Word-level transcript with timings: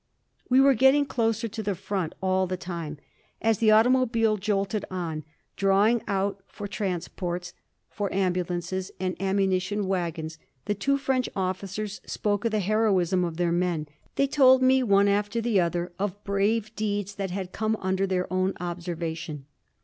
We 0.49 0.59
were 0.59 0.73
getting 0.73 1.05
closer 1.05 1.47
to 1.47 1.61
the 1.61 1.75
front 1.75 2.15
all 2.23 2.47
the 2.47 2.57
time. 2.57 2.97
As 3.39 3.59
the 3.59 3.69
automobile 3.69 4.35
jolted 4.35 4.83
on, 4.89 5.23
drawing 5.57 6.01
out 6.07 6.41
for 6.47 6.67
transports, 6.67 7.53
for 7.87 8.11
ambulances 8.11 8.91
and 8.99 9.15
ammunition 9.21 9.85
wagons, 9.85 10.39
the 10.65 10.73
two 10.73 10.97
French 10.97 11.29
officers 11.35 12.01
spoke 12.03 12.45
of 12.45 12.51
the 12.51 12.61
heroism 12.61 13.23
of 13.23 13.37
their 13.37 13.51
men. 13.51 13.87
They 14.15 14.25
told 14.25 14.63
me, 14.63 14.81
one 14.81 15.07
after 15.07 15.39
the 15.39 15.59
other, 15.61 15.91
of 15.99 16.23
brave 16.23 16.75
deeds 16.75 17.13
that 17.13 17.29
had 17.29 17.51
come 17.51 17.77
under 17.79 18.07
their 18.07 18.25
own 18.33 18.55
observation. 18.59 19.45